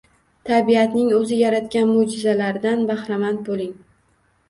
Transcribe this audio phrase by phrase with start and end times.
[0.49, 3.81] Tabiatning o‘zi yaratgan mo‘jizalardan bahramand bo‘ling